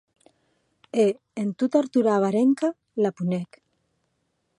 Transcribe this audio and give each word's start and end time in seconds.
E, 1.03 1.07
en 1.43 1.49
tot 1.63 1.77
arturar 1.81 2.15
a 2.15 2.23
Varenhka, 2.23 2.71
la 3.07 3.13
punèc. 3.21 3.61